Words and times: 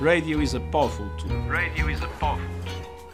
Radio 0.00 0.40
is 0.40 0.52
a 0.52 0.60
powerful 0.60 1.08
tool. 1.16 1.34
Radio 1.48 1.88
is 1.88 2.02
a 2.02 2.06
powerful 2.20 2.44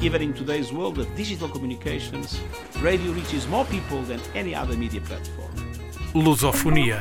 Even 0.01 0.21
in 0.21 0.35
today's 0.35 0.73
world 0.73 0.99
of 0.99 1.07
digital 1.15 1.49
communications, 1.49 2.41
radio 2.81 3.13
reaches 3.13 3.47
more 3.47 3.65
people 3.67 4.03
than 4.03 4.21
any 4.35 4.53
other 4.53 4.77
media 4.77 5.01
platform. 5.01 5.53
Lusofonia. 6.13 7.01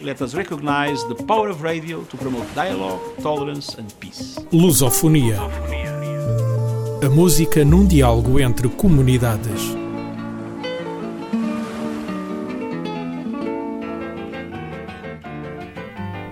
Let 0.00 0.22
us 0.22 0.34
recognize 0.34 1.04
the 1.08 1.14
power 1.26 1.50
of 1.50 1.60
radio 1.60 2.04
to 2.04 2.16
promote 2.16 2.46
dialogue, 2.54 3.02
tolerance 3.20 3.74
and 3.74 3.92
peace. 4.00 4.38
Lusofonia. 4.50 5.38
A 7.04 7.08
música 7.10 7.62
num 7.66 7.84
diálogo 7.86 8.40
entre 8.40 8.66
comunidades. 8.70 9.60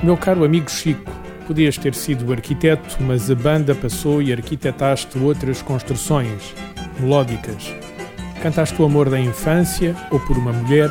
Meu 0.03 0.17
caro 0.17 0.45
amigo 0.45 0.71
Chico, 0.71 1.26
podias 1.47 1.79
ter 1.79 1.95
sido 1.95 2.33
arquiteto, 2.33 2.97
mas 3.01 3.31
a 3.31 3.35
banda 3.35 3.75
passou 3.75 4.21
e 4.21 4.33
arquitetaste 4.33 5.19
outras 5.19 5.63
construções 5.63 6.55
melódicas. 6.99 7.73
Cantaste 8.43 8.81
o 8.81 8.85
amor 8.85 9.09
da 9.09 9.19
infância 9.19 9.95
ou 10.11 10.21
por 10.21 10.37
uma 10.37 10.53
mulher, 10.53 10.91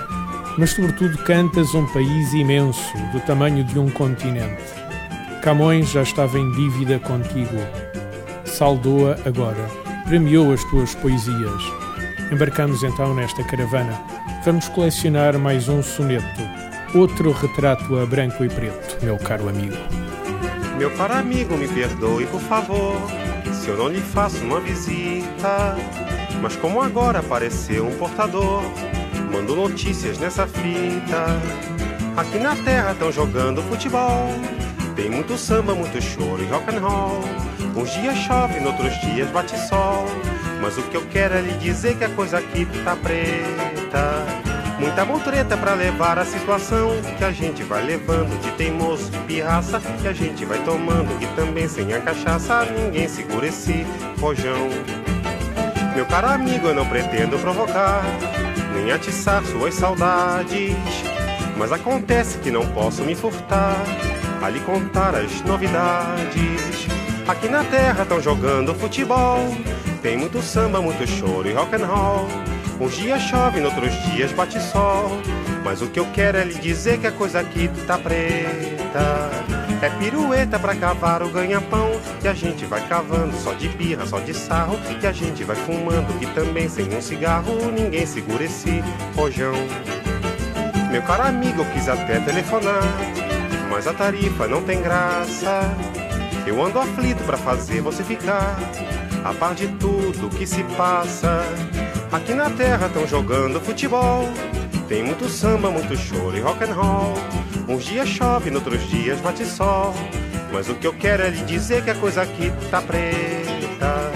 mas 0.57 0.71
sobretudo 0.71 1.17
cantas 1.19 1.73
um 1.75 1.85
país 1.87 2.33
imenso, 2.33 2.97
do 3.11 3.19
tamanho 3.21 3.63
de 3.63 3.77
um 3.77 3.89
continente. 3.89 4.63
Camões 5.41 5.91
já 5.91 6.01
estava 6.01 6.39
em 6.39 6.51
dívida 6.53 6.97
contigo. 6.99 7.57
Saldou-a 8.45 9.17
agora. 9.25 9.69
Premiou 10.07 10.53
as 10.53 10.63
tuas 10.65 10.95
poesias. 10.95 11.61
Embarcamos 12.31 12.83
então 12.83 13.13
nesta 13.13 13.43
caravana. 13.43 13.99
Vamos 14.43 14.67
colecionar 14.69 15.37
mais 15.37 15.67
um 15.67 15.83
soneto. 15.83 16.41
Outro 16.95 17.31
retrato 17.31 17.99
a 17.99 18.05
branco 18.05 18.43
e 18.43 18.49
preto, 18.49 19.03
meu 19.03 19.17
caro 19.17 19.49
amigo. 19.49 20.04
Meu 20.77 20.91
caro 20.91 21.13
amigo, 21.13 21.57
me 21.57 21.69
perdoe, 21.69 22.25
por 22.27 22.41
favor, 22.41 22.97
se 23.53 23.69
eu 23.69 23.77
não 23.77 23.87
lhe 23.87 24.01
faço 24.01 24.43
uma 24.43 24.59
visita. 24.59 25.75
Mas 26.41 26.55
como 26.57 26.81
agora 26.81 27.19
apareceu 27.19 27.87
um 27.87 27.97
portador, 27.97 28.61
mando 29.31 29.55
notícias 29.55 30.17
nessa 30.17 30.45
fita. 30.45 31.39
Aqui 32.17 32.37
na 32.39 32.55
terra 32.57 32.91
estão 32.91 33.09
jogando 33.09 33.61
futebol. 33.63 34.27
Tem 34.95 35.09
muito 35.09 35.37
samba, 35.37 35.73
muito 35.73 36.01
choro 36.01 36.43
e 36.43 36.45
rock 36.47 36.75
and 36.75 36.79
roll. 36.79 37.23
Uns 37.75 37.91
dias 37.93 38.17
chove, 38.19 38.59
noutros 38.59 38.93
dias 38.99 39.29
bate 39.31 39.57
sol. 39.67 40.05
Mas 40.61 40.77
o 40.77 40.83
que 40.83 40.97
eu 40.97 41.05
quero 41.07 41.35
é 41.35 41.41
lhe 41.41 41.57
dizer 41.57 41.97
que 41.97 42.03
a 42.03 42.09
coisa 42.09 42.39
aqui 42.39 42.65
tá 42.83 42.95
preta. 42.97 44.44
Muita 44.79 45.05
mutreta 45.05 45.55
pra 45.55 45.73
levar 45.73 46.19
a 46.19 46.25
situação 46.25 46.89
que 47.17 47.23
a 47.23 47.31
gente 47.31 47.63
vai 47.63 47.83
levando 47.83 48.39
de 48.41 48.51
teimoso, 48.51 49.09
de 49.09 49.17
pirraça 49.19 49.79
que 50.01 50.07
a 50.07 50.13
gente 50.13 50.43
vai 50.43 50.59
tomando 50.63 51.17
e 51.21 51.27
também 51.35 51.67
sem 51.67 51.93
a 51.93 52.01
cachaça 52.01 52.65
ninguém 52.65 53.07
segura 53.07 53.47
esse 53.47 53.85
rojão. 54.19 54.69
Meu 55.95 56.05
caro 56.05 56.27
amigo, 56.27 56.67
eu 56.67 56.75
não 56.75 56.85
pretendo 56.85 57.39
provocar 57.39 58.03
nem 58.73 58.91
atiçar 58.91 59.41
suas 59.45 59.73
saudades, 59.73 60.75
mas 61.57 61.71
acontece 61.71 62.37
que 62.39 62.51
não 62.51 62.67
posso 62.67 63.01
me 63.03 63.15
furtar 63.15 63.77
a 64.41 64.49
lhe 64.49 64.59
contar 64.59 65.15
as 65.15 65.41
novidades. 65.43 66.85
Aqui 67.25 67.47
na 67.47 67.63
terra 67.63 68.03
estão 68.03 68.21
jogando 68.21 68.75
futebol, 68.75 69.39
tem 70.01 70.17
muito 70.17 70.41
samba, 70.41 70.81
muito 70.81 71.07
choro 71.07 71.47
e 71.47 71.53
rock 71.53 71.75
and 71.75 71.85
roll. 71.85 72.54
Uns 72.79 72.93
dias 72.95 73.21
chove, 73.21 73.61
noutros 73.61 73.93
dias 74.11 74.31
bate 74.33 74.59
sol. 74.61 75.09
Mas 75.63 75.81
o 75.81 75.87
que 75.87 75.99
eu 75.99 76.05
quero 76.13 76.37
é 76.37 76.43
lhe 76.43 76.55
dizer 76.55 76.99
que 76.99 77.07
a 77.07 77.11
coisa 77.11 77.39
aqui 77.39 77.69
tá 77.87 77.97
preta. 77.97 79.31
É 79.81 79.89
pirueta 79.97 80.59
pra 80.59 80.75
cavar 80.75 81.23
o 81.23 81.29
ganha-pão. 81.29 81.89
Que 82.21 82.27
a 82.27 82.33
gente 82.33 82.65
vai 82.65 82.85
cavando 82.87 83.35
só 83.37 83.53
de 83.53 83.69
birra, 83.69 84.05
só 84.05 84.19
de 84.19 84.33
sarro. 84.33 84.77
Que 84.99 85.07
a 85.07 85.11
gente 85.11 85.43
vai 85.43 85.55
fumando, 85.55 86.19
que 86.19 86.27
também 86.27 86.67
sem 86.67 86.93
um 86.93 87.01
cigarro 87.01 87.71
ninguém 87.71 88.05
segura 88.05 88.43
esse 88.43 88.83
rojão. 89.15 89.55
Meu 90.91 91.01
caro 91.01 91.23
amigo, 91.23 91.61
eu 91.61 91.65
quis 91.71 91.87
até 91.87 92.19
telefonar. 92.19 92.83
Mas 93.69 93.87
a 93.87 93.93
tarifa 93.93 94.47
não 94.47 94.61
tem 94.61 94.81
graça. 94.81 95.61
Eu 96.45 96.63
ando 96.63 96.79
aflito 96.79 97.23
pra 97.23 97.37
fazer 97.37 97.81
você 97.81 98.03
ficar 98.03 98.55
a 99.23 99.33
par 99.33 99.55
de 99.55 99.67
tudo 99.67 100.29
que 100.29 100.45
se 100.45 100.63
passa. 100.77 101.43
Aqui 102.15 102.33
na 102.33 102.49
terra 102.49 102.87
estão 102.87 103.05
jogando 103.05 103.59
futebol. 103.59 104.29
Tem 104.87 105.03
muito 105.03 105.27
samba, 105.27 105.69
muito 105.69 105.97
choro 105.97 106.37
e 106.37 106.39
rock 106.39 106.63
and 106.63 106.73
roll. 106.73 107.13
Uns 107.67 107.83
dias 107.83 108.07
chove, 108.07 108.49
noutros 108.49 108.87
dias 108.87 109.19
bate 109.19 109.45
sol. 109.45 109.93
Mas 110.53 110.69
o 110.69 110.75
que 110.75 110.87
eu 110.87 110.93
quero 110.93 111.23
é 111.23 111.29
lhe 111.29 111.43
dizer 111.43 111.83
que 111.83 111.89
a 111.89 111.95
coisa 111.95 112.21
aqui 112.21 112.53
tá 112.71 112.81
preta. 112.81 114.13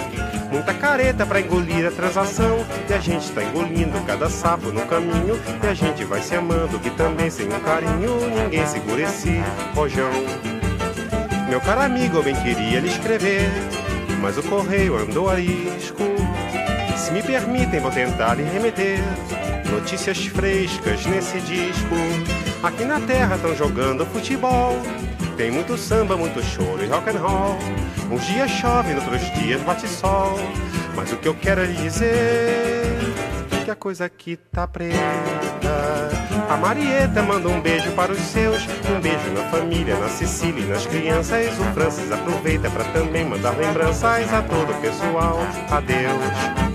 Muita 0.49 0.73
careta 0.73 1.25
pra 1.25 1.41
engolir 1.41 1.85
a 1.85 1.91
transação. 1.91 2.65
E 2.89 2.93
a 2.93 2.99
gente 2.99 3.29
tá 3.33 3.43
engolindo 3.43 3.99
cada 4.07 4.29
sapo 4.29 4.71
no 4.71 4.85
caminho. 4.85 5.37
E 5.61 5.67
a 5.67 5.73
gente 5.73 6.05
vai 6.05 6.21
se 6.21 6.33
amando, 6.33 6.79
que 6.79 6.91
também 6.91 7.29
sem 7.29 7.47
um 7.47 7.59
carinho 7.59 8.15
ninguém 8.33 8.65
segura 8.65 9.01
esse 9.01 9.43
rojão. 9.75 10.09
Meu 11.49 11.59
caro 11.59 11.81
amigo, 11.81 12.15
eu 12.15 12.23
bem 12.23 12.35
queria 12.35 12.79
lhe 12.79 12.87
escrever. 12.87 13.41
Mas 14.21 14.37
o 14.37 14.43
correio 14.43 14.95
andou 14.95 15.29
a 15.29 15.37
isco. 15.37 16.18
Se 17.09 17.13
me 17.15 17.23
permitem, 17.23 17.79
vou 17.79 17.89
tentar 17.89 18.35
lhe 18.35 18.43
remeter 18.43 18.99
notícias 19.71 20.27
frescas 20.27 21.07
nesse 21.07 21.39
disco. 21.41 21.95
Aqui 22.61 22.85
na 22.85 22.99
terra 22.99 23.35
estão 23.35 23.55
jogando 23.55 24.05
futebol. 24.05 24.75
Tem 25.35 25.49
muito 25.49 25.75
samba, 25.75 26.15
muito 26.15 26.39
choro 26.43 26.83
e 26.83 26.87
rock 26.87 27.09
and 27.09 27.19
roll. 27.19 27.57
Uns 28.11 28.23
dias 28.27 28.51
chove, 28.51 28.93
outros 28.93 29.21
dias 29.33 29.59
bate 29.61 29.87
sol. 29.87 30.37
Mas 30.95 31.11
o 31.11 31.17
que 31.17 31.27
eu 31.27 31.33
quero 31.33 31.61
é 31.61 31.65
dizer 31.65 32.95
que 33.65 33.71
a 33.71 33.75
coisa 33.75 34.05
aqui 34.05 34.37
tá 34.51 34.67
preta. 34.67 34.99
A 36.47 36.57
Marieta 36.57 37.23
manda 37.23 37.49
um 37.49 37.59
beijo 37.59 37.91
para 37.93 38.11
os 38.11 38.19
seus, 38.19 38.67
um 38.87 39.01
beijo 39.01 39.31
na 39.33 39.49
família, 39.49 39.97
na 39.97 40.09
Sicília 40.09 40.63
e 40.63 40.67
nas 40.67 40.85
crianças. 40.85 41.57
O 41.57 41.63
Francis 41.73 42.11
aproveita 42.11 42.69
para 42.69 42.83
também 42.83 43.25
mandar 43.25 43.57
lembranças 43.57 44.31
a 44.31 44.43
todo 44.43 44.71
o 44.71 44.79
pessoal. 44.79 45.39
Adeus. 45.71 46.68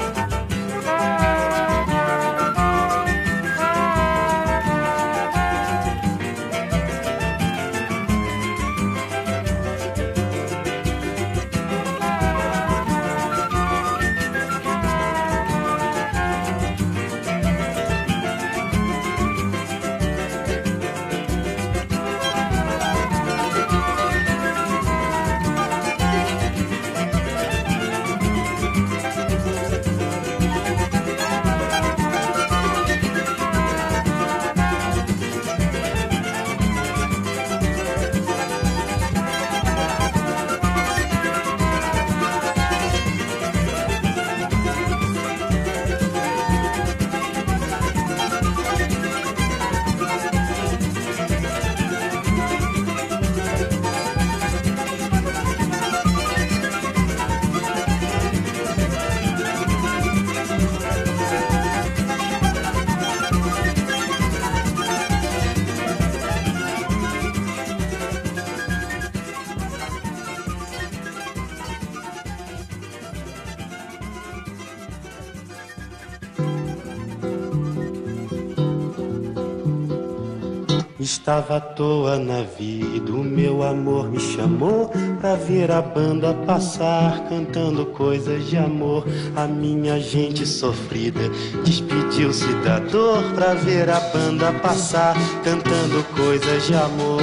Estava 81.25 81.57
à 81.57 81.61
toa 81.61 82.19
na 82.19 82.43
vida, 82.43 83.11
o 83.11 83.25
meu 83.25 83.63
amor 83.63 84.11
me 84.11 84.21
chamou 84.21 84.93
pra 85.23 85.35
ver 85.37 85.71
a 85.71 85.81
banda 85.81 86.35
passar, 86.47 87.25
cantando 87.31 87.87
coisas 87.87 88.47
de 88.47 88.59
amor. 88.59 89.07
A 89.35 89.47
minha 89.47 89.99
gente 89.99 90.45
sofrida 90.45 91.31
despediu-se 91.65 92.53
da 92.57 92.79
dor 92.79 93.23
pra 93.35 93.55
ver 93.55 93.89
a 93.89 94.01
banda 94.01 94.53
passar, 94.61 95.17
cantando 95.43 96.05
coisas 96.15 96.67
de 96.67 96.75
amor. 96.75 97.23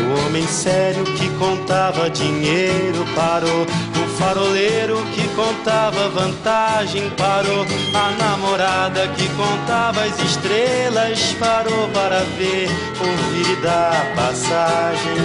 O 0.00 0.26
homem 0.26 0.46
sério 0.46 1.04
que 1.04 1.28
contava 1.38 2.08
dinheiro 2.08 3.04
parou. 3.14 3.66
O 4.14 4.16
faroleiro 4.16 5.04
que 5.06 5.26
contava 5.34 6.08
vantagem 6.08 7.10
parou. 7.10 7.66
A 7.92 8.10
namorada 8.12 9.08
que 9.08 9.28
contava 9.30 10.04
as 10.04 10.16
estrelas 10.20 11.32
parou 11.40 11.88
para 11.88 12.20
ver, 12.38 12.68
ouvir 13.00 13.58
e 13.58 14.14
passagem. 14.14 15.16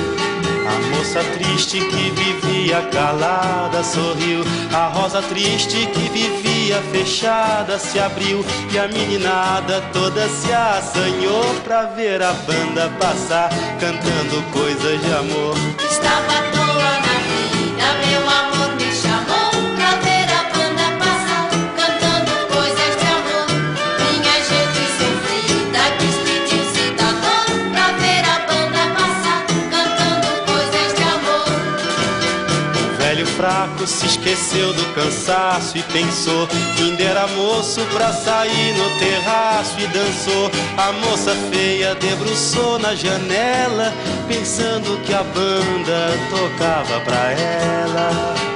A 0.68 0.96
moça 0.96 1.24
triste 1.38 1.80
que 1.80 2.10
vivia 2.10 2.82
calada 2.92 3.84
sorriu. 3.84 4.44
A 4.74 4.88
rosa 4.88 5.22
triste 5.22 5.86
que 5.86 6.10
vivia 6.10 6.82
fechada 6.92 7.78
se 7.78 8.00
abriu. 8.00 8.44
E 8.74 8.80
a 8.80 8.88
meninada 8.88 9.82
toda 9.94 10.28
se 10.30 10.52
assanhou 10.52 11.46
pra 11.64 11.84
ver 11.86 12.24
a 12.24 12.34
banda 12.34 12.90
passar, 13.00 13.50
cantando 13.80 14.42
coisas 14.52 15.00
de 15.00 15.14
amor. 15.14 15.56
Estava 15.80 16.40
à 16.40 16.42
toa 16.52 17.00
na 17.02 17.29
fraco 33.40 33.88
se 33.88 34.06
esqueceu 34.06 34.74
do 34.74 34.84
cansaço 34.94 35.78
e 35.78 35.84
pensou 35.84 36.46
ainda 36.78 37.02
era 37.02 37.26
moço 37.28 37.80
pra 37.94 38.12
sair 38.12 38.74
no 38.78 39.00
terraço 39.00 39.80
e 39.80 39.88
dançou. 39.88 40.52
A 40.78 40.92
moça 40.92 41.34
feia 41.50 41.96
debruçou 41.96 42.78
na 42.80 42.94
janela, 42.96 43.94
pensando 44.28 45.02
que 45.06 45.14
a 45.14 45.24
banda 45.24 46.18
tocava 46.30 47.00
pra 47.00 47.32
ela 47.32 48.50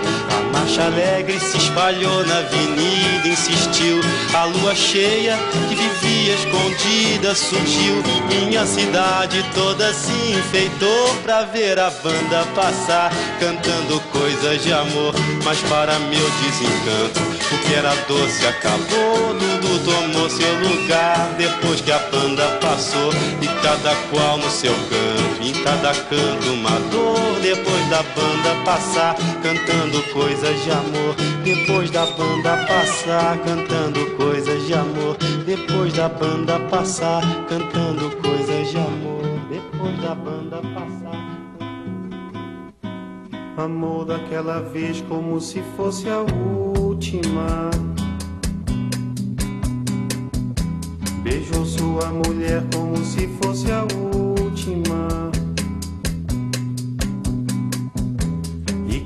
marcha 0.63 0.83
alegre 0.83 1.39
se 1.39 1.57
espalhou 1.57 2.25
na 2.25 2.37
avenida, 2.37 3.27
insistiu. 3.27 3.99
A 4.33 4.45
lua 4.45 4.73
cheia 4.75 5.37
que 5.67 5.75
vivia 5.75 6.33
escondida 6.35 7.35
surgiu. 7.35 8.01
Minha 8.29 8.65
cidade 8.65 9.43
toda 9.53 9.93
se 9.93 10.11
enfeitou 10.31 11.15
pra 11.23 11.41
ver 11.43 11.79
a 11.79 11.89
banda 11.89 12.45
passar, 12.55 13.11
cantando 13.39 13.99
coisas 14.13 14.63
de 14.63 14.71
amor. 14.71 15.13
Mas 15.43 15.59
para 15.63 15.99
meu 15.99 16.29
desencanto, 16.41 17.19
o 17.51 17.57
que 17.67 17.73
era 17.73 17.93
doce 18.07 18.45
acabou. 18.45 19.33
Dudu 19.33 19.79
tomou 19.83 20.29
seu 20.29 20.59
lugar 20.59 21.35
depois 21.37 21.81
que 21.81 21.91
a 21.91 21.99
banda 21.99 22.47
passou. 22.61 23.11
E 23.41 23.47
cada 23.61 23.95
qual 24.09 24.37
no 24.37 24.49
seu 24.49 24.73
canto, 24.73 25.41
em 25.41 25.53
cada 25.63 25.93
canto 25.93 26.53
uma 26.53 26.79
dor. 26.91 27.39
Depois 27.41 27.89
da 27.89 28.01
banda 28.03 28.63
passar, 28.63 29.15
cantando 29.41 30.01
coisas 30.13 30.63
de 30.63 30.71
amor. 30.71 31.15
Depois 31.43 31.91
da 31.91 32.05
banda 32.05 32.65
passar, 32.67 33.37
cantando 33.39 34.05
coisas 34.15 34.65
de 34.65 34.73
amor. 34.73 35.17
Depois 35.45 35.93
da 35.93 36.07
banda 36.07 36.59
passar, 36.69 37.21
cantando 37.49 38.09
coisas 38.17 38.71
de 38.71 38.77
amor. 38.77 39.23
Depois 39.49 40.01
da 40.01 40.15
banda 40.15 40.61
passar. 40.73 41.32
Amor 43.57 44.05
daquela 44.05 44.61
vez 44.61 45.01
como 45.01 45.39
se 45.39 45.61
fosse 45.77 46.09
a 46.09 46.21
última. 46.21 47.69
Beijou 51.21 51.65
sua 51.65 52.07
mulher 52.11 52.63
como 52.73 52.97
se 53.03 53.27
fosse 53.41 53.71
a 53.71 53.83
última. 53.83 55.33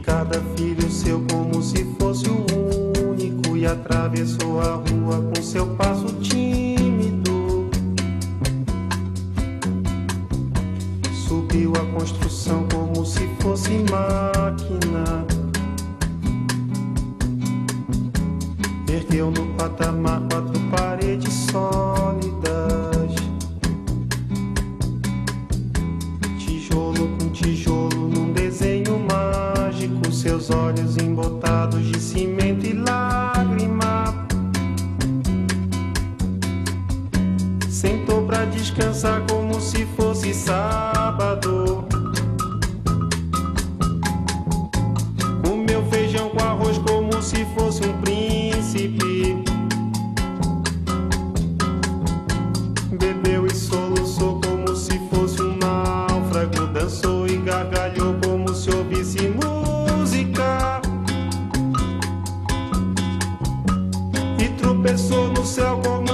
cada 0.08 0.42
filho 0.56 0.90
seu 0.90 1.22
como 1.30 1.62
se 1.62 1.86
fosse 2.00 2.26
o 2.30 3.10
único 3.10 3.58
e 3.58 3.66
atravessou 3.66 4.62
a 4.62 4.76
rua 4.76 5.22
com 5.22 5.44
seu 5.44 5.68
passo 5.76 6.08
tímido. 6.22 7.70
Subiu 11.14 11.74
a 11.76 11.86
construção 11.94 12.66
como 12.72 13.06
se 13.06 13.28
fosse 13.42 13.72
máquina. 13.92 14.37
No 19.28 19.46
patamar 19.58 20.22
quatro 20.30 20.58
paredes 20.72 21.34
sólidas. 21.52 21.87
Tropeçou 65.08 65.30
no 65.30 65.46
céu 65.46 65.80
como 65.84 66.07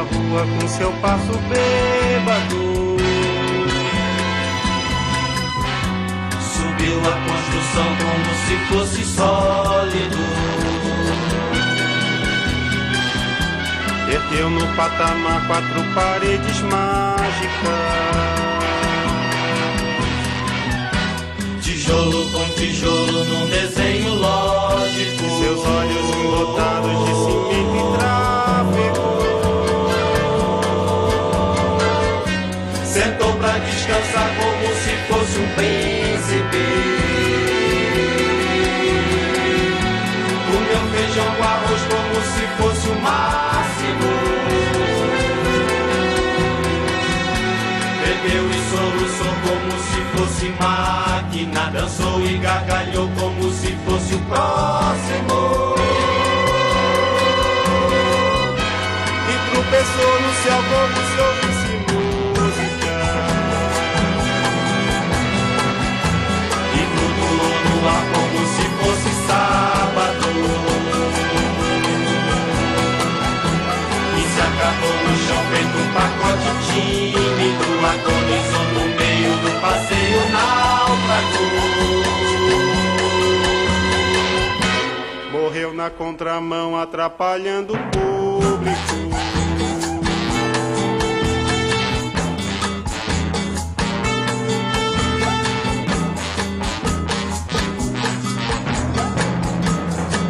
atravessou 0.00 0.02
a 0.02 0.02
rua 0.02 0.46
com 0.58 0.68
seu 0.68 0.92
passo 0.94 1.32
bêbado. 1.48 2.96
Subiu 6.40 6.98
a 7.00 7.14
construção 7.28 7.88
como 8.00 8.30
se 8.46 8.56
fosse 8.68 9.04
sólido. 9.04 10.18
Ergueu 14.12 14.50
no 14.50 14.66
patamar 14.74 15.46
quatro 15.46 15.84
paredes 15.94 16.60
mágicas. 16.62 18.00
Tijolo 21.62 22.30
com 22.30 22.48
tijolo 22.54 23.24
num 23.24 23.46
desenho 23.46 24.14
lógico. 24.14 25.20
Seus 25.40 25.64
olhos 25.64 26.10
embotados 26.16 27.04
de 27.04 27.14
cimento 27.14 27.76
e 27.76 27.98
tráfego. 27.98 28.39
Descansar 33.66 34.28
como 34.36 34.74
se 34.74 34.92
fosse 35.08 35.38
um 35.38 35.48
príncipe. 35.54 36.64
Comeu 40.46 40.82
feijão 40.92 41.30
com 41.36 41.42
arroz 41.42 41.82
como 41.90 42.16
se 42.32 42.44
fosse 42.56 42.88
o 42.88 42.94
máximo. 43.00 44.10
Bebeu 48.00 48.44
e 48.50 48.58
soluçou 48.70 49.34
como 49.44 49.72
se 49.82 50.00
fosse 50.16 50.46
máquina, 50.60 51.62
dançou 51.70 52.20
e 52.22 52.38
gargalhou 52.38 53.08
como 53.18 53.50
se 53.52 53.76
fosse 53.86 54.14
o 54.14 54.18
próximo. 54.20 55.74
E 59.28 59.34
tropeçou 59.50 60.14
no 60.20 60.32
céu 60.42 60.60
como 60.70 60.96
se 61.06 61.09
contramão, 86.10 86.76
atrapalhando 86.76 87.72
o 87.72 87.78
público. 87.90 88.80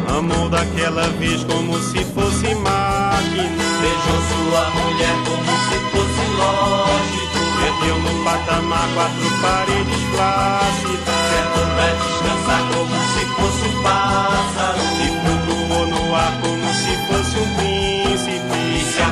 Amou 0.07 0.49
daquela 0.49 1.07
vez 1.17 1.43
como 1.45 1.79
se 1.79 2.05
fosse 2.05 2.53
máquina. 2.53 3.63
Beijou 3.81 4.21
sua 4.29 4.69
mulher 4.69 5.15
como 5.25 5.51
se 5.67 5.77
fosse 5.89 6.23
lógico. 6.37 7.39
Perdeu 7.59 7.97
no 7.97 8.23
patamar 8.23 8.87
quatro 8.93 9.29
paredes 9.41 10.01
flácidas. 10.13 11.21
Sentou 11.31 11.65
pra 11.73 11.89
descansar 12.03 12.61
como 12.71 12.95
se 13.13 13.25
fosse 13.35 13.65
um 13.65 13.81
pássaro. 13.81 14.20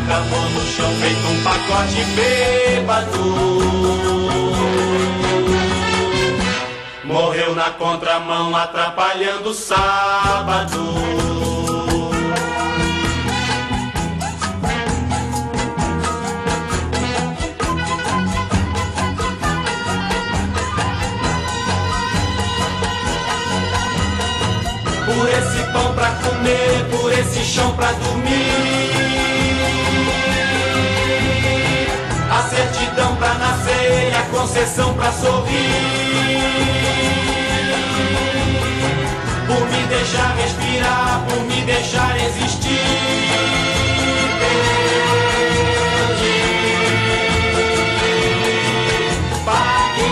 Acabou 0.09 0.41
no 0.49 0.61
chão 0.65 0.91
feito 0.95 1.27
um 1.27 1.43
pacote 1.43 2.03
bêbado. 2.15 3.19
Morreu 7.03 7.53
na 7.53 7.69
contramão 7.71 8.55
atrapalhando 8.55 9.49
o 9.49 9.53
sábado. 9.53 10.79
Por 25.05 25.29
esse 25.29 25.71
pão 25.71 25.93
pra 25.93 26.09
comer, 26.11 26.85
por 26.89 27.13
esse 27.13 27.43
chão 27.43 27.75
pra 27.75 27.91
dormir. 27.91 28.78
Concessão 34.49 34.93
pra 34.95 35.11
sorrir. 35.11 35.69
Por 39.45 39.61
me 39.69 39.83
deixar 39.87 40.35
respirar, 40.37 41.23
por 41.27 41.43
me 41.45 41.61
deixar 41.61 42.17
existir. 42.17 42.79
Paguei 49.45 50.09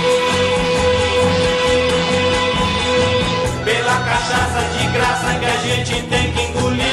pela 3.65 3.97
cachaça 4.01 4.61
de 4.77 4.87
graça 4.93 5.39
que 5.39 5.45
a 5.45 5.57
gente 5.57 6.01
tem 6.03 6.31
que 6.31 6.41
engolir. 6.43 6.87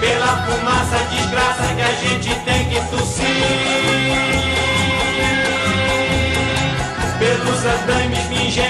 Pela 0.00 0.46
fumaça 0.46 0.98
desgraça 1.10 1.74
que 1.74 1.82
a 1.82 1.92
gente 1.92 2.37
tossir. 2.90 3.26
Pelos 7.18 7.66
andames 7.66 8.18
pingentes 8.28 8.67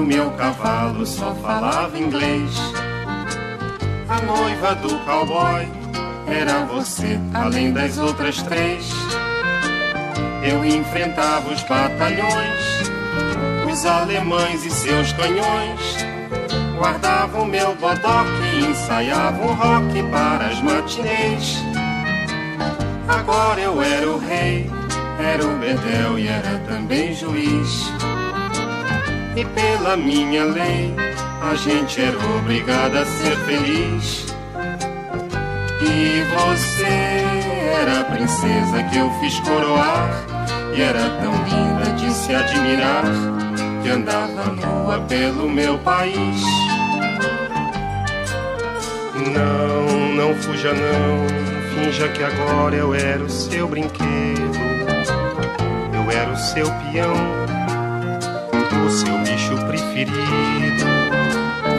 o 0.00 0.02
meu 0.02 0.30
cavalo 0.30 1.04
só 1.04 1.34
falava 1.34 1.98
inglês. 1.98 2.50
A 4.08 4.22
noiva 4.22 4.74
do 4.76 4.98
cowboy 5.00 5.68
era 6.26 6.64
você, 6.64 7.20
além 7.34 7.70
das 7.72 7.98
outras 7.98 8.42
três. 8.42 8.90
Eu 10.42 10.64
enfrentava 10.64 11.52
os 11.52 11.62
batalhões, 11.64 12.90
os 13.70 13.84
alemães 13.84 14.64
e 14.64 14.70
seus 14.70 15.12
canhões. 15.12 15.96
Guardava 16.78 17.42
o 17.42 17.44
meu 17.44 17.74
bodoque 17.74 18.42
e 18.54 18.70
ensaiava 18.70 19.44
o 19.44 19.52
rock 19.52 20.02
para 20.10 20.46
as 20.46 20.62
matinês. 20.62 21.58
Agora 23.06 23.60
eu 23.60 23.82
era 23.82 24.08
o 24.08 24.18
rei, 24.18 24.70
era 25.22 25.44
o 25.44 25.58
bedel 25.58 26.18
e 26.18 26.26
era 26.26 26.58
também 26.66 27.12
juiz. 27.14 27.99
E 29.36 29.44
pela 29.44 29.96
minha 29.96 30.44
lei, 30.44 30.94
a 31.40 31.54
gente 31.54 32.00
era 32.00 32.18
obrigada 32.36 33.00
a 33.00 33.04
ser 33.04 33.36
feliz. 33.46 34.26
E 35.82 36.22
você 36.34 37.20
era 37.80 38.00
a 38.00 38.04
princesa 38.04 38.82
que 38.90 38.98
eu 38.98 39.10
fiz 39.20 39.38
coroar. 39.40 40.10
E 40.74 40.82
era 40.82 41.08
tão 41.20 41.32
linda 41.44 41.92
de 41.92 42.12
se 42.12 42.34
admirar, 42.34 43.04
que 43.82 43.88
andava 43.88 44.52
nua 44.52 45.00
pelo 45.00 45.48
meu 45.48 45.78
país. 45.78 46.42
Não, 49.14 50.14
não 50.14 50.34
fuja 50.36 50.72
não, 50.72 51.26
finja 51.74 52.08
que 52.08 52.22
agora 52.22 52.74
eu 52.74 52.94
era 52.94 53.22
o 53.22 53.30
seu 53.30 53.68
brinquedo. 53.68 54.58
Eu 55.92 56.10
era 56.10 56.32
o 56.32 56.36
seu 56.36 56.66
peão, 56.66 57.39
o 58.84 58.90
seu 58.90 59.18
bicho 59.18 59.56
preferido. 59.66 60.84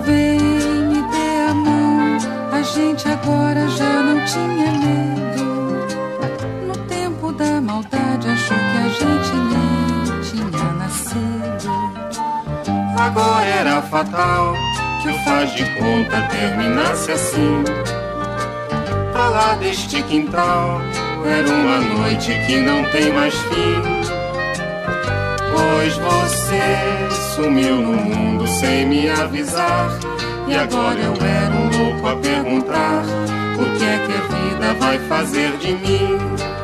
Vem, 0.05 0.39
me 0.39 1.01
dê 1.11 1.49
a 1.49 1.53
mão. 1.53 2.17
A 2.51 2.61
gente 2.61 3.07
agora 3.07 3.67
já 3.67 4.03
não 4.03 4.25
tinha 4.25 4.71
medo. 4.71 5.43
No 6.67 6.77
tempo 6.87 7.31
da 7.33 7.61
maldade, 7.61 8.27
achou 8.29 8.57
que 8.57 8.77
a 8.77 8.89
gente 8.89 9.35
nem 9.51 10.21
tinha 10.21 10.73
nascido. 10.73 11.71
Agora 12.97 13.45
era 13.45 13.81
fatal 13.81 14.53
que 15.01 15.09
o 15.09 15.13
faz 15.23 15.53
de 15.55 15.65
conta 15.79 16.21
terminasse 16.29 17.11
assim. 17.11 17.63
Pra 19.11 19.29
lá 19.29 19.55
deste 19.55 20.01
quintal 20.03 20.81
era 21.25 21.49
uma 21.49 21.79
noite 21.79 22.31
que 22.45 22.59
não 22.61 22.83
tem 22.91 23.11
mais 23.11 23.33
fim. 23.33 24.00
Pois 25.81 25.97
você 25.97 26.61
sumiu 27.35 27.77
no 27.77 27.93
mundo 27.93 28.45
sem 28.45 28.85
me 28.85 29.09
avisar. 29.09 29.89
E 30.47 30.53
agora 30.53 30.99
eu 30.99 31.13
era 31.15 31.55
um 31.55 31.69
louco 31.75 32.07
a 32.07 32.15
perguntar 32.17 33.03
o 33.55 33.79
que 33.79 33.83
é 33.83 33.97
que 34.05 34.13
a 34.13 34.21
vida 34.37 34.73
vai 34.75 34.99
fazer 34.99 35.57
de 35.57 35.73
mim. 35.73 36.60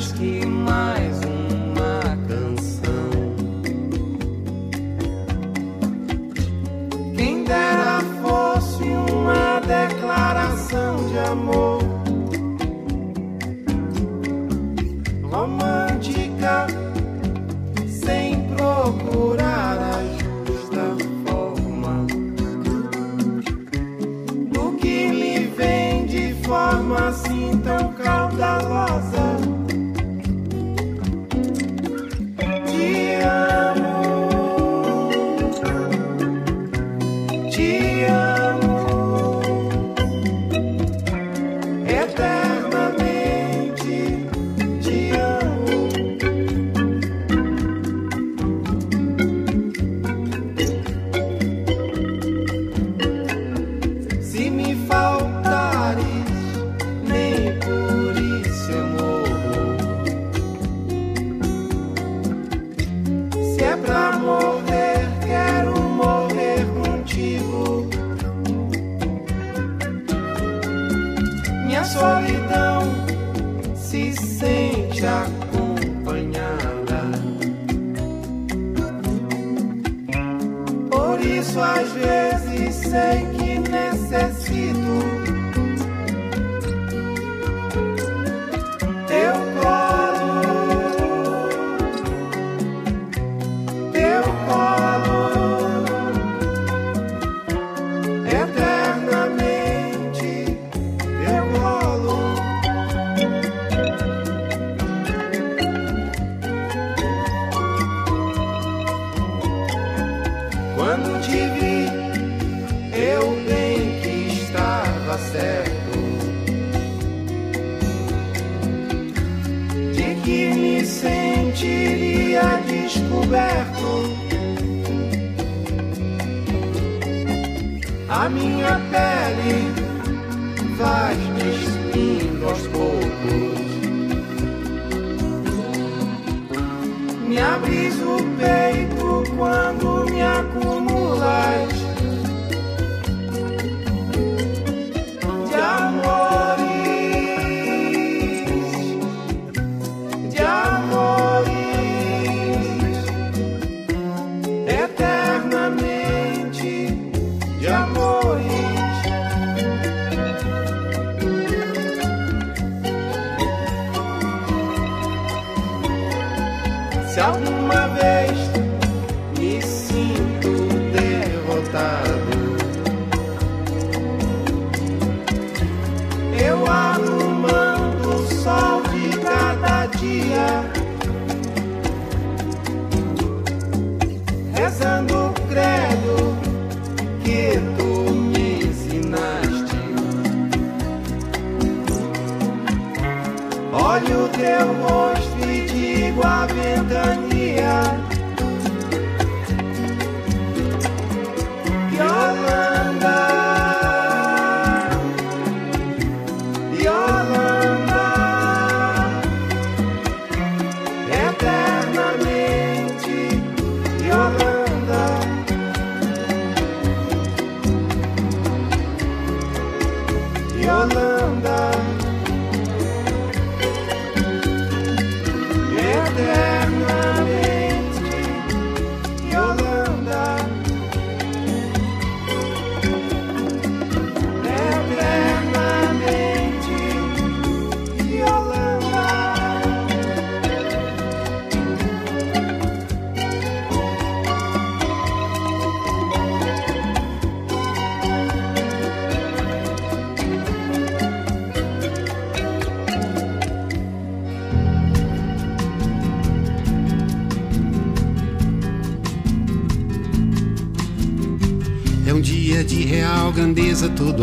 Mais 0.00 0.12
que 0.12 0.39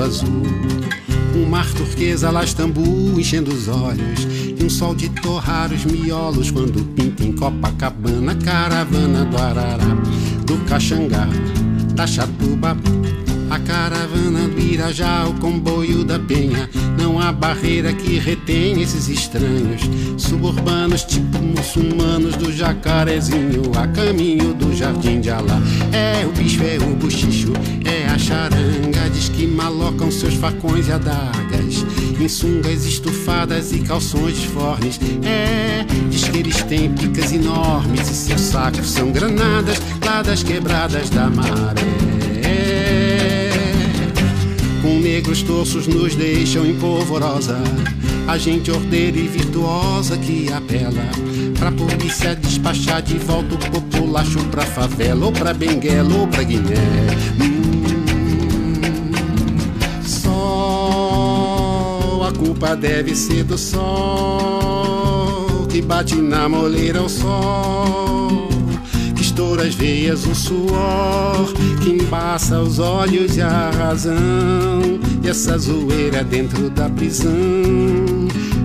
azul. 0.02 0.44
Um 1.36 1.46
mar 1.46 1.72
turquesa 1.74 2.32
lá 2.32 2.44
Istambul 2.44 3.20
enchendo 3.20 3.54
os 3.54 3.68
olhos. 3.68 4.28
E 4.60 4.64
um 4.64 4.70
sol 4.70 4.96
de 4.96 5.10
torrar 5.10 5.72
os 5.72 5.86
miolos 5.86 6.52
quando 6.52 6.84
pinta 6.96 7.24
em 7.24 7.32
Copacabana, 7.32 8.36
caravana 8.36 9.26
do 9.26 9.38
Arará, 9.38 9.96
do 10.46 10.58
Caxangá, 10.66 11.28
da 11.94 12.08
Chatuba 12.08 12.76
a 13.50 13.60
caravana 13.60 14.48
do 14.48 14.60
Irajá, 14.60 15.26
o 15.28 15.34
comboio 15.36 16.04
da 16.04 16.20
Penha. 16.20 16.70
Não 17.00 17.20
há 17.20 17.32
barreira 17.32 17.94
que 17.94 18.20
retém 18.20 18.82
esses 18.82 19.08
estranhos. 19.08 19.82
Suburbanos, 20.18 21.04
tipo 21.04 21.40
muçulmanos 21.40 22.36
do 22.36 22.52
jacarezinho, 22.52 23.72
a 23.78 23.88
caminho 23.88 24.54
do 24.54 24.76
jardim 24.76 25.22
de 25.22 25.30
Alá. 25.30 25.62
É 25.92 26.26
o 26.26 26.32
bicho, 26.32 26.62
é 26.64 26.78
o 26.78 26.96
buchicho, 26.96 27.54
é 27.86 28.08
a 28.08 28.18
charanga. 28.18 29.10
Diz 29.14 29.30
que 29.30 29.48
malocam 29.48 30.12
seus 30.12 30.34
facões 30.36 30.88
e 30.88 30.92
adagas. 30.92 31.86
Em 32.20 32.28
sungas 32.28 32.86
estufadas 32.86 33.72
e 33.72 33.80
calções 33.80 34.44
fornes. 34.46 35.00
É, 35.24 35.86
diz 36.10 36.28
que 36.28 36.40
eles 36.40 36.62
têm 36.64 36.92
picas 36.92 37.32
enormes 37.32 38.10
e 38.10 38.14
seus 38.14 38.42
sacos 38.42 38.90
são 38.90 39.12
granadas 39.12 39.78
lá 40.06 40.22
das 40.22 40.44
quebradas 40.44 41.10
da 41.10 41.30
maré 41.30 42.27
com 44.88 45.00
negros 45.00 45.42
torços 45.44 45.86
nos 45.86 46.16
deixam 46.16 46.66
em 46.66 46.74
polvorosa. 46.76 47.58
A 48.26 48.38
gente 48.38 48.72
ordeira 48.72 49.18
e 49.18 49.28
virtuosa 49.28 50.18
que 50.18 50.50
apela 50.52 51.04
pra 51.60 51.70
polícia 51.74 52.34
despachar 52.36 53.02
de 53.02 53.18
volta 53.18 53.56
o 53.56 53.58
populacho 53.58 54.40
pra 54.46 54.64
favela, 54.64 55.26
ou 55.26 55.34
pra 55.34 55.54
Benguela, 55.54 56.16
ou 56.16 56.26
pra 56.28 56.44
Guiné. 56.44 56.76
Hum, 57.42 58.80
sol, 60.06 60.64
a 62.24 62.32
culpa 62.32 62.74
deve 62.74 63.14
ser 63.14 63.44
do 63.44 63.58
sol 63.58 63.88
que 65.70 65.82
bate 65.82 66.16
na 66.16 66.48
moleira 66.48 67.04
o 67.04 67.10
sol 67.10 68.47
estoura 69.38 69.66
as 69.66 69.76
veias 69.76 70.26
o 70.26 70.34
suor 70.34 71.54
que 71.84 71.92
embaça 71.92 72.60
os 72.60 72.80
olhos 72.80 73.38
e 73.38 73.42
a 73.42 73.70
razão. 73.70 74.18
E 75.24 75.30
essa 75.30 75.56
zoeira 75.60 76.24
dentro 76.24 76.72
da 76.72 76.90
prisão, 76.90 77.32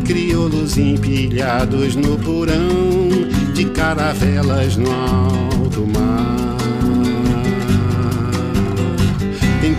crioulos 0.07 0.79
empilhados 0.79 1.95
no 1.95 2.17
porão 2.17 2.71
de 3.53 3.67
caravelas 3.67 4.79
no 4.79 4.91
alto 4.91 5.87
mar. 5.87 6.32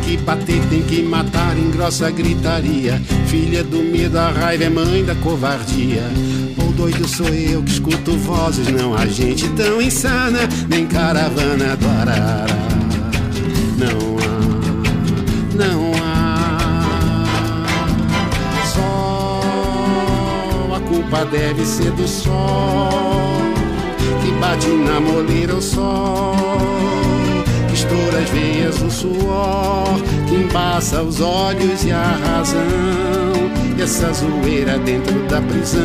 Que 0.05 0.17
bater, 0.17 0.61
tem 0.69 0.81
que 0.83 1.01
matar 1.01 1.57
em 1.57 1.69
grossa 1.71 2.11
gritaria. 2.11 3.01
Filha 3.27 3.63
do 3.63 3.83
medo, 3.83 4.17
a 4.17 4.29
raiva 4.29 4.65
é 4.65 4.69
mãe 4.69 5.03
da 5.03 5.15
covardia 5.15 6.03
doido 6.75 7.07
sou 7.07 7.27
eu 7.27 7.63
que 7.63 7.71
escuto 7.71 8.17
vozes, 8.17 8.67
não 8.67 8.93
há 8.93 9.05
gente 9.05 9.47
tão 9.49 9.81
insana, 9.81 10.39
nem 10.67 10.85
caravana 10.85 11.75
do 11.77 11.87
Arara. 11.87 12.53
Não 13.77 14.17
há, 14.19 14.39
não 15.55 15.91
há. 16.03 17.25
Só 18.73 19.41
a 20.75 20.79
culpa 20.81 21.25
deve 21.25 21.65
ser 21.65 21.91
do 21.91 22.07
sol 22.07 23.53
que 24.21 24.31
bate 24.39 24.67
na 24.67 24.99
moleira 24.99 25.55
o 25.55 25.61
sol. 25.61 27.02
Que 27.83 27.95
estoura 27.95 28.19
as 28.19 28.29
veias 28.29 28.81
o 28.81 28.89
suor, 28.89 30.01
que 30.27 30.35
embaça 30.35 31.01
os 31.01 31.19
olhos 31.19 31.83
e 31.83 31.91
a 31.91 32.17
razão. 32.25 32.63
Essa 33.77 34.13
zoeira 34.13 34.77
dentro 34.77 35.19
da 35.27 35.41
prisão 35.41 35.81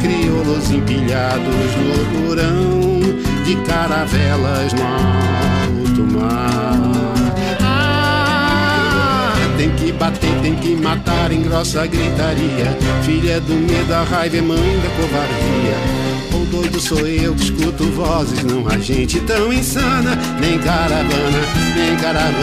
crioulos 0.00 0.70
empilhados 0.70 1.44
no 1.44 2.26
porão 2.26 3.00
de 3.44 3.54
caravelas 3.66 4.72
no 4.72 4.82
alto 4.82 6.18
mar. 6.18 7.14
Ah, 7.60 9.32
tem 9.56 9.70
que 9.70 9.92
bater, 9.92 10.40
tem 10.42 10.56
que 10.56 10.74
matar 10.74 11.30
em 11.30 11.42
grossa 11.42 11.86
gritaria. 11.86 12.76
Filha 13.02 13.40
do 13.40 13.54
medo, 13.54 13.94
a 13.94 14.02
raiva 14.02 14.42
mãe 14.42 14.80
da 14.80 14.90
covardia. 14.96 16.07
Doido 16.50 16.80
sou 16.80 17.06
eu 17.06 17.34
que 17.34 17.42
escuto 17.42 17.84
vozes, 17.92 18.42
não 18.42 18.66
há 18.68 18.78
gente 18.78 19.20
tão 19.20 19.52
insana, 19.52 20.16
nem 20.40 20.58
caravana, 20.58 21.40
nem 21.76 21.96
caravana, 21.96 22.38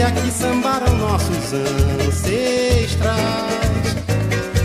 aqui 0.06 0.30
sambaram 0.30 0.94
nossos 0.94 1.52
ancestrais. 2.06 3.16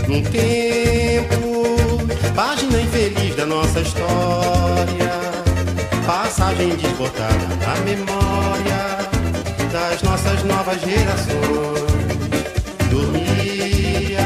Num 0.08 0.22
tempo, 0.22 1.66
página 2.34 2.80
infeliz 2.80 3.34
da 3.34 3.46
nossa 3.46 3.80
história, 3.80 5.12
passagem 6.06 6.76
desbotada 6.76 7.48
na 7.66 7.74
memória 7.84 8.98
das 9.72 10.02
nossas 10.02 10.44
novas 10.44 10.80
gerações. 10.80 11.82
Dormia 12.90 14.20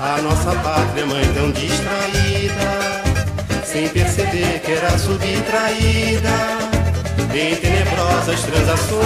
a 0.00 0.22
nossa 0.22 0.52
pátria 0.60 1.06
mãe 1.06 1.24
tão 1.34 1.50
distraída, 1.50 3.02
sem 3.64 3.88
perceber 3.88 4.60
que 4.60 4.72
era 4.72 4.98
subtraída 4.98 6.65
em 7.36 7.54
tenebrosas 7.56 8.40
transações. 8.40 9.02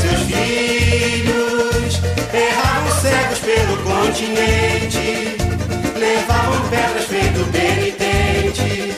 Seus 0.00 0.20
filhos 0.22 2.00
erravam 2.32 2.90
cegos 3.00 3.38
pelo 3.38 3.76
continente, 3.78 5.36
levavam 5.98 6.68
pedras 6.68 7.04
feito 7.06 7.44
penitentes, 7.52 8.96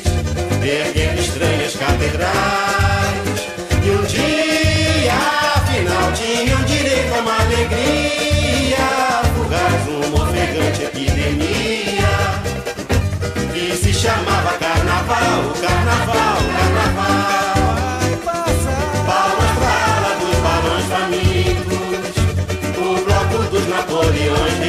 erguendo 0.62 1.20
estranhas 1.20 1.77
catedrais. 1.77 3.16
E 3.85 3.90
um 3.90 4.03
dia, 4.05 5.14
afinal, 5.55 6.12
tinham 6.12 6.61
direito 6.64 7.14
a 7.14 7.20
uma 7.20 7.38
alegria, 7.40 9.22
fugaz 9.37 9.88
uma 9.88 10.25
ofegante 10.25 10.83
epidemia, 10.83 12.11
que 13.53 13.77
se 13.77 13.94
chamava. 13.94 14.36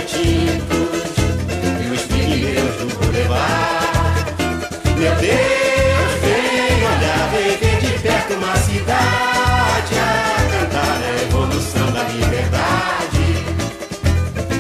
fugitivos 0.08 1.12
e 1.84 1.92
os 1.92 2.02
pigmeus 2.04 2.76
do 2.78 2.88
boulevard. 2.96 4.34
Meu 4.98 5.14
Deus, 5.16 6.12
vem 6.22 6.84
olhar, 6.86 7.30
vem 7.32 7.58
ver 7.58 7.80
de 7.82 8.00
perto 8.00 8.34
uma 8.34 8.56
cidade 8.56 9.96
a 10.00 10.38
cantar 10.52 11.00
a 11.04 11.24
evolução 11.24 11.92
da 11.92 12.04
liberdade. 12.04 13.28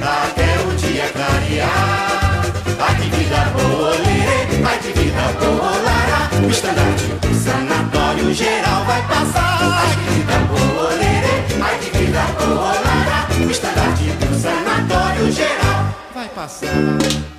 Até 0.01 0.59
o 0.65 0.75
dia 0.75 1.07
clarear, 1.13 2.41
a 2.79 2.93
divida 2.93 3.41
rolê, 3.55 4.65
a 4.65 4.77
divida 4.77 5.25
rolará. 5.39 6.29
O 6.45 6.49
estandarte, 6.49 7.05
o 7.29 7.33
sanatório 7.33 8.33
geral 8.33 8.85
vai 8.85 9.01
passar. 9.03 9.63
A 9.63 9.85
divida 9.85 10.37
rolê, 10.49 11.15
a 11.61 11.77
divida 11.77 12.21
rolará. 12.39 12.86
passar. 16.37 17.36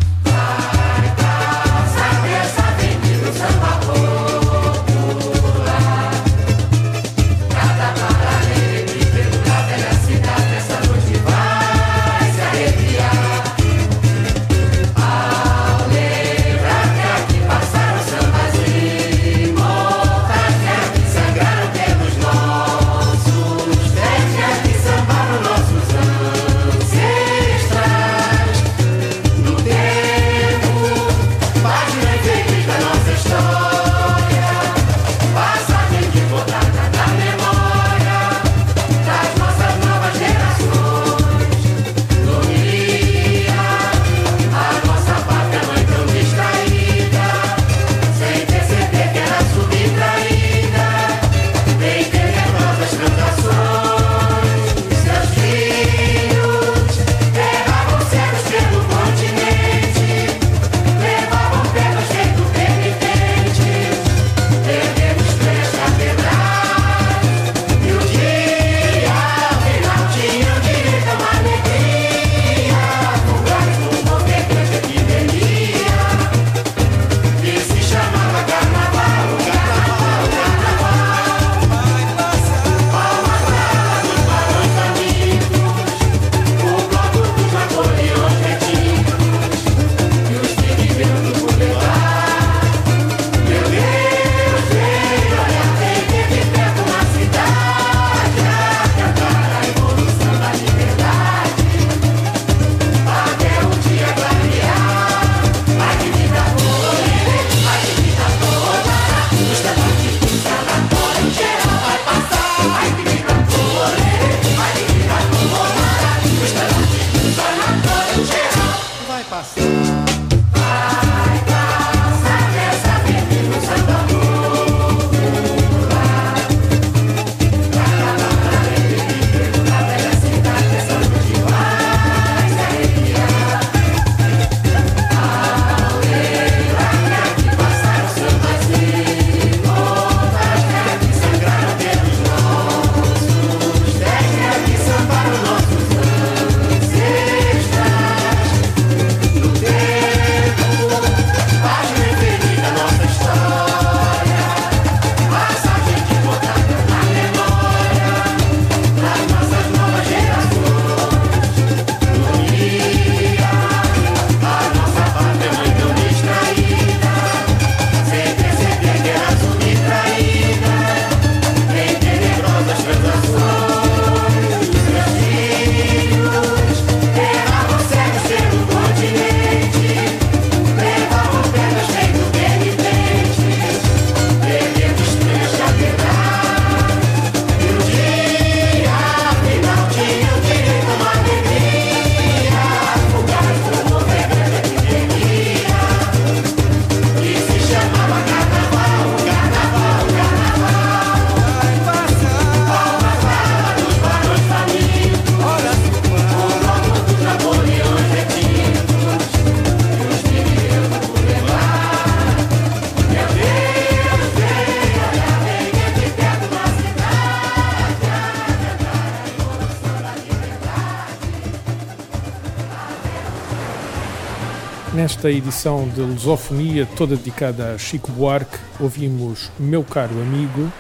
Nesta 225.09 225.31
edição 225.31 225.89
de 225.89 226.03
Lusofonia, 226.03 226.87
toda 226.95 227.17
dedicada 227.17 227.73
a 227.73 227.79
Chico 227.79 228.13
Buarque, 228.13 228.59
ouvimos 228.79 229.51
Meu 229.59 229.83
Caro 229.83 230.13
Amigo, 230.21 230.71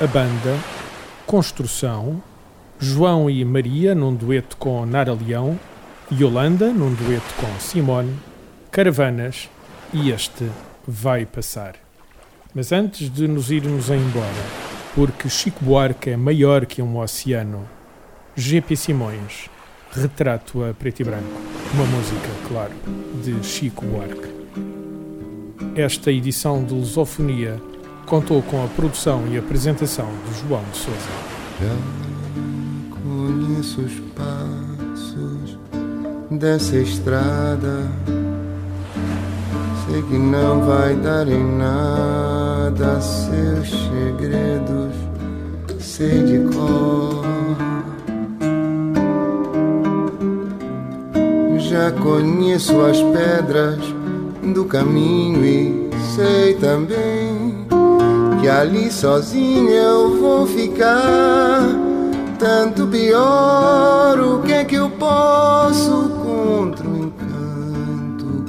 a 0.00 0.06
banda, 0.06 0.58
Construção, 1.26 2.22
João 2.80 3.28
e 3.28 3.44
Maria 3.44 3.94
num 3.94 4.14
dueto 4.14 4.56
com 4.56 4.86
Nara 4.86 5.12
Leão, 5.12 5.60
Yolanda 6.10 6.72
num 6.72 6.94
dueto 6.94 7.34
com 7.34 7.60
Simone, 7.60 8.18
Caravanas 8.70 9.50
e 9.92 10.10
este 10.10 10.50
Vai 10.88 11.26
Passar. 11.26 11.74
Mas 12.54 12.72
antes 12.72 13.10
de 13.10 13.28
nos 13.28 13.50
irmos 13.50 13.90
embora, 13.90 14.44
porque 14.94 15.28
Chico 15.28 15.62
Buarque 15.62 16.08
é 16.08 16.16
maior 16.16 16.64
que 16.64 16.80
um 16.80 16.98
oceano, 16.98 17.68
GP 18.34 18.76
Simões, 18.76 19.50
Retrato 19.96 20.64
a 20.64 20.74
preto 20.74 21.00
e 21.00 21.04
branco, 21.04 21.40
uma 21.72 21.84
música, 21.84 22.28
claro, 22.48 22.72
de 23.22 23.46
Chico 23.46 23.86
Buarque. 23.86 24.28
Esta 25.76 26.10
edição 26.10 26.64
de 26.64 26.74
Lusofonia 26.74 27.62
contou 28.04 28.42
com 28.42 28.64
a 28.64 28.66
produção 28.68 29.22
e 29.30 29.38
apresentação 29.38 30.08
de 30.26 30.48
João 30.48 30.64
de 30.72 30.78
Souza. 30.78 30.98
Já 31.60 31.76
conheço 32.90 33.82
os 33.82 33.92
passos 34.16 35.58
dessa 36.28 36.76
estrada, 36.76 37.88
sei 39.86 40.02
que 40.02 40.18
não 40.18 40.60
vai 40.66 40.96
dar 40.96 41.28
em 41.28 41.56
nada 41.56 43.00
seus 43.00 43.70
segredos, 43.70 44.92
sei 45.78 46.24
de 46.24 46.52
cor. 46.52 47.33
Já 51.74 51.90
conheço 51.90 52.80
as 52.82 53.02
pedras 53.02 53.80
do 54.54 54.64
caminho 54.64 55.44
e 55.44 55.90
sei 56.14 56.54
também 56.54 57.66
que 58.40 58.48
ali 58.48 58.92
sozinho 58.92 59.70
eu 59.70 60.20
vou 60.20 60.46
ficar. 60.46 61.62
Tanto 62.38 62.86
pior, 62.86 64.20
o 64.20 64.40
que 64.42 64.52
é 64.52 64.64
que 64.64 64.76
eu 64.76 64.88
posso 64.88 66.10
contra 66.24 66.88
o 66.88 66.96
encanto 66.96 68.44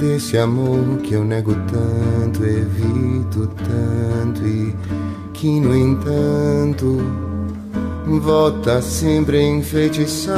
desse 0.00 0.36
amor 0.36 0.98
que 1.04 1.14
eu 1.14 1.22
nego 1.22 1.54
tanto, 1.54 2.42
evito 2.42 3.48
tanto 3.56 4.44
e 4.44 4.74
que 5.32 5.60
no 5.60 5.76
entanto 5.76 7.27
volta 8.16 8.80
sempre 8.80 9.42
enfeitiçar 9.42 10.36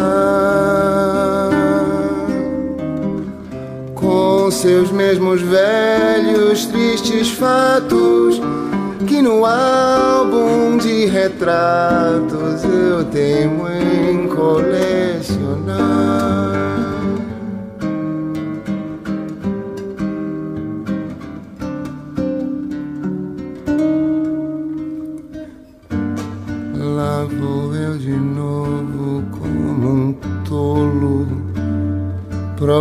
com 3.94 4.50
seus 4.50 4.90
mesmos 4.90 5.40
velhos 5.40 6.66
tristes 6.66 7.30
fatos 7.30 8.40
que 9.06 9.22
no 9.22 9.46
álbum 9.46 10.76
de 10.78 11.06
retratos 11.06 12.64
eu 12.64 13.04
teimo 13.04 13.68
em 13.68 14.26
colecionar. 14.28 15.70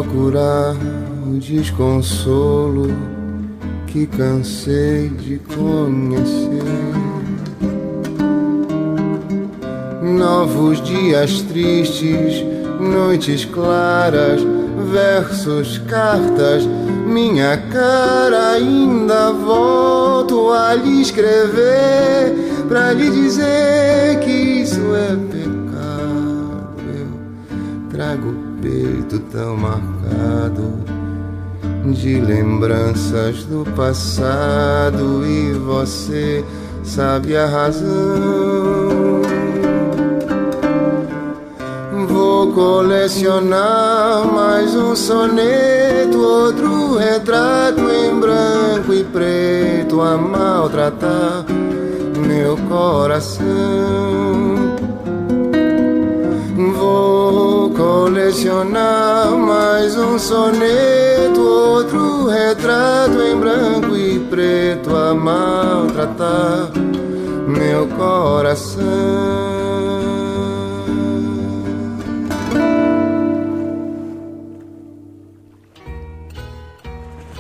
Procurar 0.02 0.78
o 1.28 1.38
desconsolo 1.40 2.88
que 3.86 4.08
cansei 4.08 5.10
de 5.10 5.40
conhecer. 5.40 6.64
Novos 10.02 10.82
dias 10.82 11.42
tristes, 11.42 12.46
noites 12.80 13.44
claras, 13.44 14.42
versos, 14.90 15.80
cartas, 15.80 16.66
minha 17.06 17.58
cara 17.70 18.52
ainda 18.52 19.34
volto 19.34 20.52
a 20.52 20.76
lhe 20.76 21.02
escrever 21.02 22.34
pra 22.70 22.94
lhe 22.94 23.10
dizer 23.10 24.20
que 24.22 24.32
isso 24.32 24.80
é 24.96 25.16
pecado. 25.30 26.70
Eu 26.88 27.90
trago 27.90 28.30
o 28.30 28.62
peito 28.62 29.20
tão 29.32 29.58
marcado 29.58 29.89
de 32.00 32.18
lembranças 32.22 33.44
do 33.44 33.66
passado 33.76 35.26
e 35.26 35.52
você 35.52 36.46
sabe 36.82 37.36
a 37.36 37.46
razão. 37.46 39.20
Vou 42.08 42.54
colecionar 42.54 44.26
mais 44.26 44.74
um 44.76 44.96
soneto, 44.96 46.18
outro 46.18 46.96
retrato 46.96 47.82
em 47.82 48.18
branco 48.18 48.94
e 48.94 49.04
preto 49.04 50.02
a 50.02 50.18
maltratar 50.18 51.46
meu 52.26 52.56
coração. 52.70 54.29
Colecionar 58.30 59.32
mais 59.32 59.96
um 59.98 60.20
soneto, 60.20 61.42
outro 61.42 62.28
retrato 62.28 63.20
em 63.24 63.40
branco 63.40 63.98
e 63.98 64.20
preto 64.30 64.96
a 64.96 65.16
maltratar 65.16 66.72
meu 67.48 67.88
coração. 67.88 68.86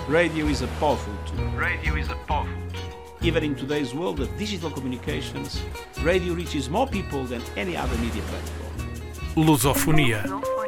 Radio 0.10 0.50
is 0.50 0.64
a 0.64 0.68
powerful 0.80 1.14
tool. 1.28 1.46
Radio 1.56 2.00
is 2.00 2.10
a 2.10 2.16
powerful 2.26 2.52
tool. 2.74 3.22
Even 3.22 3.44
in 3.44 3.54
today's 3.54 3.94
world 3.94 4.20
of 4.20 4.28
digital 4.40 4.72
communications, 4.72 5.62
radio 6.02 6.34
reaches 6.34 6.68
more 6.68 6.88
people 6.88 7.26
than 7.26 7.44
any 7.56 7.78
other 7.78 7.96
media 8.00 8.24
platform. 8.24 8.70
Lusofonia. 9.36 10.59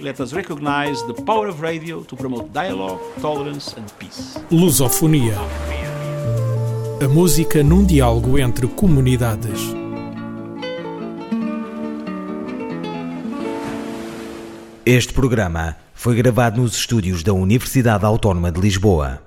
Let 0.00 0.18
us 0.20 0.32
recognize 0.32 1.02
the 1.02 1.12
power 1.12 1.46
of 1.48 1.60
radio 1.60 2.02
to 2.04 2.16
promote 2.16 2.52
dialogue, 2.54 3.00
tolerance 3.20 3.74
and 3.76 3.84
peace. 3.98 4.38
Lusofonia. 4.50 5.36
A 7.04 7.08
música 7.08 7.62
num 7.62 7.84
diálogo 7.84 8.38
entre 8.38 8.66
comunidades. 8.66 9.60
Este 14.86 15.12
programa 15.12 15.76
foi 15.92 16.16
gravado 16.16 16.62
nos 16.62 16.74
estúdios 16.74 17.22
da 17.22 17.34
Universidade 17.34 18.06
Autónoma 18.06 18.50
de 18.50 18.58
Lisboa. 18.58 19.20